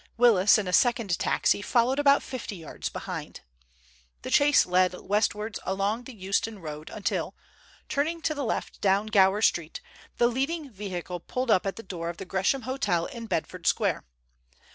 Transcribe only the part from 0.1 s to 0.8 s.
Willis, in a